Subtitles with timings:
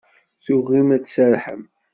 [0.43, 1.61] Tugim ad tserrḥem.